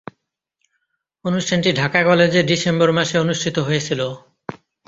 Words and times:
অনুষ্ঠানটি 1.25 1.69
ঢাকা 1.73 1.99
কলেজে 2.03 2.41
ডিসেম্বর 2.43 2.89
মাসে 2.91 3.15
অনুষ্ঠিত 3.19 3.57
হয়েছিলো। 3.59 4.07